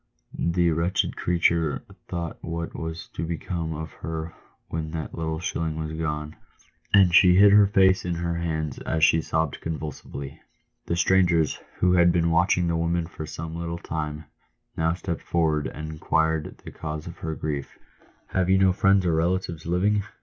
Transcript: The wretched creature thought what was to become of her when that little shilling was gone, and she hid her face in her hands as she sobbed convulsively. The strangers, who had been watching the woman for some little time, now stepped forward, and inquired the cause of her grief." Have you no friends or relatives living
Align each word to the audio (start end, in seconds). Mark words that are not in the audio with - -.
The 0.33 0.71
wretched 0.71 1.15
creature 1.15 1.83
thought 2.07 2.39
what 2.43 2.73
was 2.73 3.07
to 3.09 3.23
become 3.23 3.75
of 3.75 3.91
her 3.99 4.33
when 4.67 4.89
that 4.93 5.13
little 5.13 5.39
shilling 5.39 5.75
was 5.77 5.93
gone, 5.93 6.35
and 6.91 7.13
she 7.13 7.35
hid 7.35 7.51
her 7.51 7.67
face 7.67 8.03
in 8.03 8.15
her 8.15 8.33
hands 8.37 8.79
as 8.79 9.03
she 9.03 9.21
sobbed 9.21 9.61
convulsively. 9.61 10.41
The 10.87 10.95
strangers, 10.95 11.59
who 11.77 11.93
had 11.93 12.11
been 12.11 12.31
watching 12.31 12.67
the 12.67 12.75
woman 12.75 13.05
for 13.05 13.27
some 13.27 13.55
little 13.55 13.77
time, 13.77 14.25
now 14.75 14.95
stepped 14.95 15.21
forward, 15.21 15.67
and 15.67 15.91
inquired 15.91 16.59
the 16.65 16.71
cause 16.71 17.05
of 17.05 17.19
her 17.19 17.35
grief." 17.35 17.77
Have 18.33 18.49
you 18.49 18.57
no 18.57 18.73
friends 18.73 19.05
or 19.05 19.13
relatives 19.13 19.67
living 19.67 20.01